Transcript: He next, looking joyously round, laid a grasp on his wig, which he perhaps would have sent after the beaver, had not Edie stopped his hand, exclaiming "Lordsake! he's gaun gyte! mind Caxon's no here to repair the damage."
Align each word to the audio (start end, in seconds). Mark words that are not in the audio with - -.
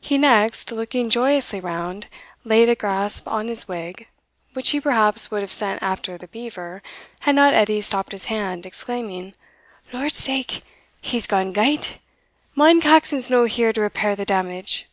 He 0.00 0.16
next, 0.16 0.72
looking 0.72 1.10
joyously 1.10 1.60
round, 1.60 2.06
laid 2.44 2.70
a 2.70 2.74
grasp 2.74 3.28
on 3.28 3.48
his 3.48 3.68
wig, 3.68 4.08
which 4.54 4.70
he 4.70 4.80
perhaps 4.80 5.30
would 5.30 5.42
have 5.42 5.52
sent 5.52 5.82
after 5.82 6.16
the 6.16 6.28
beaver, 6.28 6.82
had 7.18 7.34
not 7.34 7.52
Edie 7.52 7.82
stopped 7.82 8.12
his 8.12 8.24
hand, 8.32 8.64
exclaiming 8.64 9.34
"Lordsake! 9.92 10.62
he's 11.02 11.26
gaun 11.26 11.52
gyte! 11.52 11.98
mind 12.54 12.80
Caxon's 12.80 13.28
no 13.28 13.44
here 13.44 13.74
to 13.74 13.82
repair 13.82 14.16
the 14.16 14.24
damage." 14.24 14.88